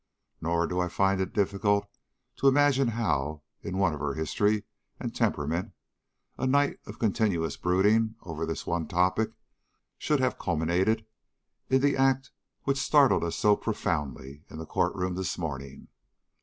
[0.41, 1.87] Nor do I find it difficult
[2.37, 4.63] to imagine how, in one of her history
[4.99, 5.73] and temperament,
[6.39, 9.31] a night of continuous brooding over this one topic
[9.99, 11.05] should have culminated
[11.69, 12.31] in the act
[12.63, 15.87] which startled us so profoundly in the court room this morning.